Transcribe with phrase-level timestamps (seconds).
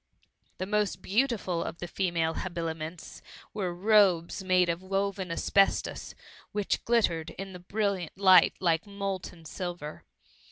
[0.57, 3.21] The most beautiful of the female habiliments,
[3.53, 6.15] were tobes made of woven asbestos,
[6.53, 10.03] which glittered in the brilliant light like molten silver.